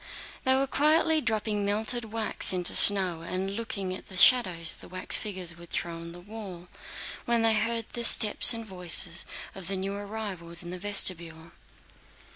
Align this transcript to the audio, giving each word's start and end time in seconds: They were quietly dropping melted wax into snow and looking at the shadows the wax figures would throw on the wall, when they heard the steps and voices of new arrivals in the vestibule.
They 0.45 0.55
were 0.55 0.65
quietly 0.65 1.21
dropping 1.21 1.63
melted 1.63 2.05
wax 2.05 2.51
into 2.51 2.73
snow 2.73 3.21
and 3.21 3.55
looking 3.55 3.93
at 3.93 4.07
the 4.07 4.17
shadows 4.17 4.71
the 4.71 4.87
wax 4.87 5.15
figures 5.15 5.55
would 5.55 5.69
throw 5.69 5.93
on 5.93 6.11
the 6.11 6.19
wall, 6.19 6.69
when 7.25 7.43
they 7.43 7.53
heard 7.53 7.85
the 7.93 8.03
steps 8.03 8.51
and 8.51 8.65
voices 8.65 9.27
of 9.53 9.69
new 9.69 9.93
arrivals 9.93 10.63
in 10.63 10.71
the 10.71 10.79
vestibule. 10.79 11.51